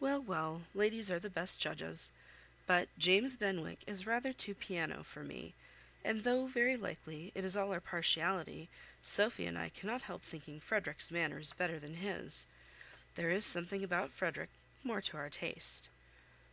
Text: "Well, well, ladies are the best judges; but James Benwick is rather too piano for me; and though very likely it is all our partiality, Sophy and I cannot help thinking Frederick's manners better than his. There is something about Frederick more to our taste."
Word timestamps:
"Well, 0.00 0.20
well, 0.20 0.64
ladies 0.74 1.12
are 1.12 1.20
the 1.20 1.30
best 1.30 1.60
judges; 1.60 2.10
but 2.66 2.88
James 2.98 3.36
Benwick 3.36 3.84
is 3.86 4.04
rather 4.04 4.32
too 4.32 4.52
piano 4.52 5.04
for 5.04 5.22
me; 5.22 5.54
and 6.02 6.24
though 6.24 6.48
very 6.48 6.76
likely 6.76 7.30
it 7.36 7.44
is 7.44 7.56
all 7.56 7.70
our 7.72 7.80
partiality, 7.80 8.68
Sophy 9.00 9.46
and 9.46 9.56
I 9.56 9.68
cannot 9.68 10.02
help 10.02 10.22
thinking 10.24 10.58
Frederick's 10.58 11.12
manners 11.12 11.52
better 11.56 11.78
than 11.78 11.94
his. 11.98 12.48
There 13.14 13.30
is 13.30 13.46
something 13.46 13.84
about 13.84 14.10
Frederick 14.10 14.50
more 14.82 15.00
to 15.02 15.16
our 15.18 15.30
taste." 15.30 15.88